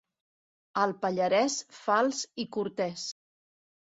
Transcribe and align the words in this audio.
El 0.83 0.93
pallarès, 1.03 1.57
fals 1.81 2.21
i 2.45 2.47
cortès. 2.57 3.05